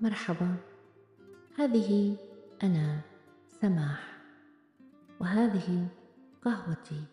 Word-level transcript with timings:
مرحبا. 0.00 0.56
هذه 1.58 2.16
أنا 2.62 3.00
سماح. 3.60 4.18
وهذه 5.20 5.88
قهوتي. 6.42 7.04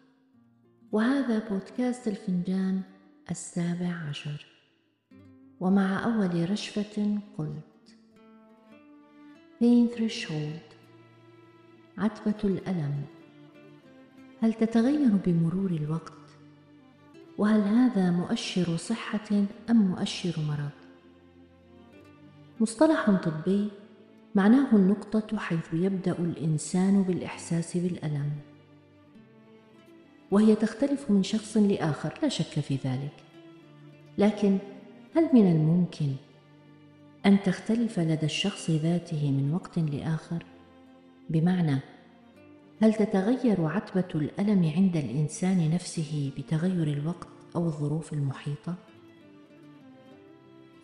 وهذا 0.91 1.49
بودكاست 1.49 2.07
الفنجان 2.07 2.81
السابع 3.31 3.93
عشر. 4.09 4.45
ومع 5.59 6.05
أول 6.05 6.51
رشفة 6.51 7.19
قلت. 7.37 7.97
Pain 9.61 9.97
threshold. 9.97 10.75
عتبة 11.97 12.39
الألم. 12.43 13.05
هل 14.41 14.53
تتغير 14.53 15.15
بمرور 15.25 15.71
الوقت؟ 15.71 16.13
وهل 17.37 17.61
هذا 17.61 18.11
مؤشر 18.11 18.77
صحة 18.77 19.45
أم 19.69 19.75
مؤشر 19.75 20.33
مرض؟ 20.47 20.84
مصطلح 22.59 23.11
طبي 23.11 23.69
معناه 24.35 24.75
النقطة 24.75 25.37
حيث 25.37 25.73
يبدأ 25.73 26.11
الإنسان 26.11 27.03
بالإحساس 27.03 27.77
بالألم. 27.77 28.31
وهي 30.31 30.55
تختلف 30.55 31.11
من 31.11 31.23
شخص 31.23 31.57
لآخر 31.57 32.13
لا 32.23 32.29
شك 32.29 32.59
في 32.59 32.75
ذلك. 32.85 33.13
لكن 34.17 34.57
هل 35.15 35.29
من 35.33 35.51
الممكن 35.51 36.11
أن 37.25 37.43
تختلف 37.43 37.99
لدى 37.99 38.25
الشخص 38.25 38.69
ذاته 38.69 39.31
من 39.31 39.53
وقت 39.53 39.79
لآخر؟ 39.79 40.45
بمعنى 41.29 41.79
هل 42.81 42.93
تتغير 42.93 43.65
عتبة 43.65 44.07
الألم 44.15 44.71
عند 44.75 44.97
الإنسان 44.97 45.71
نفسه 45.73 46.31
بتغير 46.37 46.87
الوقت 46.87 47.27
أو 47.55 47.65
الظروف 47.65 48.13
المحيطة؟ 48.13 48.75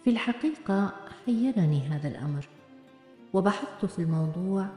في 0.04 0.10
الحقيقة 0.10 0.94
حيرني 1.26 1.80
هذا 1.80 2.08
الأمر 2.08 2.48
وبحثت 3.34 3.85
في 3.85 3.99
الموضوع 3.99 4.68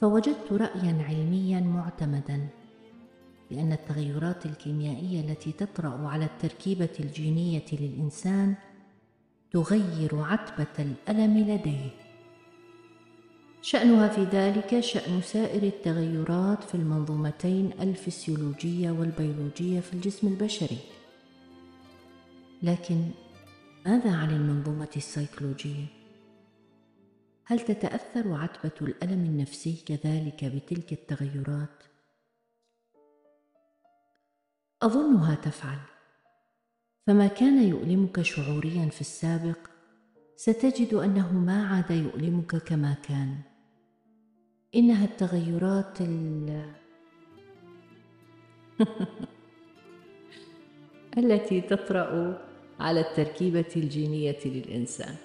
فوجدت 0.00 0.52
رايا 0.52 1.04
علميا 1.08 1.60
معتمدا 1.60 2.48
بان 3.50 3.72
التغيرات 3.72 4.46
الكيميائية 4.46 5.20
التي 5.20 5.52
تطرأ 5.52 6.08
على 6.08 6.24
التركيبة 6.24 6.88
الجينية 7.00 7.64
للإنسان 7.72 8.54
تغير 9.52 10.10
عتبة 10.14 10.66
الألم 10.78 11.38
لديه. 11.38 11.90
شأنها 13.62 14.08
في 14.08 14.24
ذلك 14.24 14.80
شأن 14.80 15.20
سائر 15.22 15.62
التغيرات 15.62 16.64
في 16.64 16.74
المنظومتين 16.74 17.70
الفسيولوجية 17.80 18.90
والبيولوجية 18.90 19.80
في 19.80 19.92
الجسم 19.92 20.26
البشري. 20.26 20.78
لكن 22.62 23.04
ماذا 23.86 24.16
عن 24.16 24.30
المنظومة 24.30 24.88
السيكولوجية؟ 24.96 25.86
هل 27.44 27.60
تتأثر 27.60 28.32
عتبة 28.32 28.72
الألم 28.82 29.24
النفسي 29.24 29.82
كذلك 29.86 30.44
بتلك 30.44 30.92
التغيرات؟ 30.92 31.84
أظنها 34.82 35.34
تفعل. 35.34 35.78
فما 37.06 37.26
كان 37.26 37.68
يؤلمك 37.68 38.22
شعوريا 38.22 38.88
في 38.88 39.00
السابق 39.00 39.58
ستجد 40.36 40.94
أنه 40.94 41.32
ما 41.32 41.66
عاد 41.66 41.90
يؤلمك 41.90 42.56
كما 42.56 42.94
كان. 42.94 43.38
إنها 44.74 45.04
التغيرات 45.04 46.00
ال 46.00 46.74
التي 51.18 51.60
تطرأ 51.60 52.53
على 52.80 53.00
التركيبة 53.00 53.72
الجينية 53.76 54.38
للإنسان. 54.44 55.16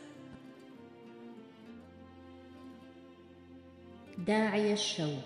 داعي 4.18 4.74
الشوق. 4.74 5.24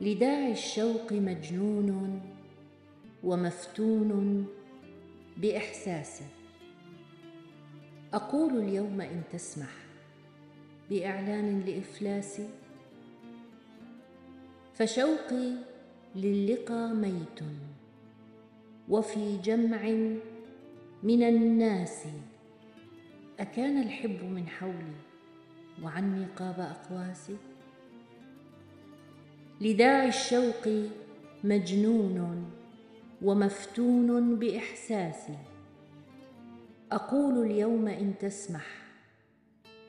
لداعي 0.00 0.52
الشوق 0.52 1.12
مجنون 1.12 2.22
ومفتون 3.24 4.46
باحساسه 5.36 6.24
أقول 8.14 8.56
اليوم 8.58 9.00
إن 9.00 9.22
تسمح 9.32 9.72
بإعلان 10.90 11.60
لافلاسي 11.60 12.48
فشوقي 14.74 15.52
للقى 16.16 16.88
ميت. 16.94 17.40
وفي 18.88 19.36
جمع 19.36 19.82
من 21.02 21.22
الناس. 21.22 22.04
أكان 23.40 23.82
الحب 23.82 24.24
من 24.24 24.48
حولي 24.48 24.94
وعني 25.82 26.26
قاب 26.36 26.60
أقواسي؟ 26.60 27.36
لداعي 29.60 30.08
الشوق 30.08 30.68
مجنون 31.44 32.50
ومفتون 33.22 34.36
بإحساسي. 34.36 35.38
أقول 36.92 37.46
اليوم 37.46 37.88
إن 37.88 38.14
تسمح 38.20 38.66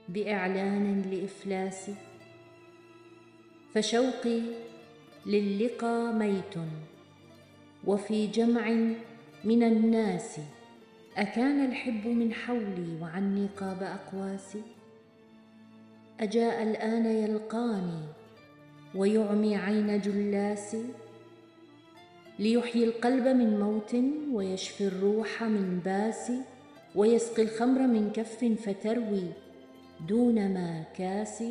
بإعلان 0.09 1.01
لإفلاسي. 1.01 1.95
فشوقي 3.73 4.41
للقى 5.25 6.13
ميت. 6.13 6.55
وفي 7.87 8.27
جمع 8.27 8.69
من 9.43 9.63
الناس 9.63 10.39
أكان 11.17 11.65
الحب 11.65 12.07
من 12.07 12.33
حولي 12.33 12.97
وعني 13.01 13.47
قاب 13.57 13.83
أقواسي؟ 13.83 14.61
أجاء 16.19 16.63
الآن 16.63 17.05
يلقاني 17.05 18.03
ويعمي 18.95 19.55
عين 19.55 20.01
جلاسي؟ 20.01 20.85
ليحيي 22.39 22.83
القلب 22.83 23.27
من 23.27 23.59
موت 23.59 23.95
ويشفي 24.33 24.87
الروح 24.87 25.43
من 25.43 25.79
باس 25.85 26.31
ويسقي 26.95 27.43
الخمر 27.43 27.87
من 27.87 28.11
كف 28.11 28.45
فتروي 28.45 29.31
دون 30.07 30.53
ما 30.53 30.83
كاس 30.97 31.43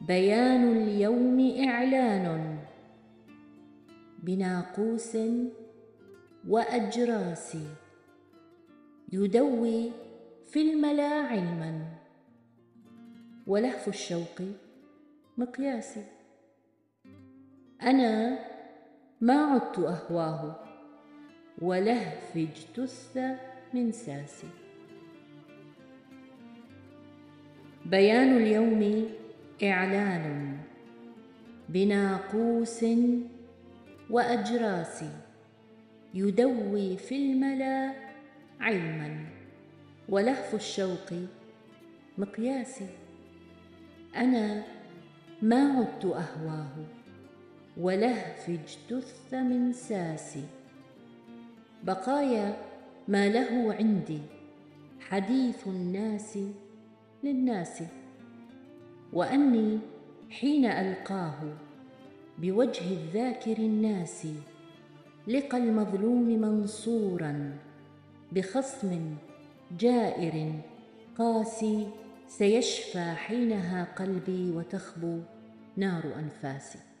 بيان 0.00 0.76
اليوم 0.76 1.54
إعلان 1.68 2.58
بناقوس 4.22 5.18
وأجراس 6.48 7.56
يدوي 9.12 9.92
في 10.46 10.72
الملا 10.72 11.08
علما. 11.08 11.88
ولهف 13.46 13.88
الشوق 13.88 14.42
مقياسي. 15.38 16.04
أنا 17.82 18.38
ما 19.20 19.34
عدت 19.34 19.78
أهواه 19.78 20.64
ولهف 21.62 22.36
اجتث 22.36 23.18
من 23.74 23.92
ساسي. 23.92 24.48
بيان 27.86 28.36
اليوم 28.36 29.08
إعلان 29.62 30.58
بناقوس 31.68 32.84
واجراس 34.12 35.04
يدوي 36.14 36.96
في 36.96 37.16
الملا 37.16 37.92
علما 38.60 39.26
ولهف 40.08 40.54
الشوق 40.54 41.12
مقياسي. 42.18 42.86
أنا 44.16 44.62
ما 45.42 45.78
عدت 45.78 46.04
أهواه 46.04 46.86
ولهف 47.76 48.50
اجتث 48.50 49.34
من 49.34 49.72
ساسي. 49.72 50.44
بقايا 51.84 52.56
ما 53.08 53.28
له 53.28 53.74
عندي 53.74 54.20
حديث 55.00 55.66
الناس 55.66 56.38
للناس 57.24 57.82
وأني 59.12 59.78
حين 60.30 60.64
ألقاه 60.64 61.56
بوجه 62.38 62.92
الذاكر 62.92 63.56
الناس 63.58 64.26
لقى 65.28 65.58
المظلوم 65.58 66.28
منصورا 66.40 67.58
بخصم 68.32 69.16
جائر 69.78 70.52
قاسي 71.18 71.88
سيشفى 72.28 73.12
حينها 73.12 73.84
قلبي 73.84 74.50
وتخبو 74.50 75.18
نار 75.76 76.04
أنفاسي. 76.18 76.91